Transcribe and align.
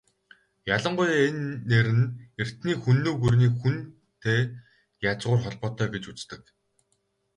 Ялангуяа 0.75 1.17
энэ 1.27 1.47
нэр 1.69 1.87
нь 1.97 2.09
эртний 2.41 2.75
Хүннү 2.83 3.11
гүрний 3.21 3.51
"Хүн"-тэй 3.59 4.41
язгуур 5.11 5.39
холбоотой 5.43 5.87
гэж 5.91 6.03
үздэг. 6.11 6.41